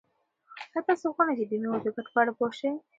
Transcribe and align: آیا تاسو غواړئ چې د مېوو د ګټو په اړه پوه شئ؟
آیا 0.71 0.79
تاسو 0.89 1.05
غواړئ 1.15 1.33
چې 1.39 1.45
د 1.47 1.51
مېوو 1.61 1.83
د 1.83 1.87
ګټو 1.95 2.11
په 2.13 2.19
اړه 2.21 2.31
پوه 2.37 2.51
شئ؟ 2.59 2.71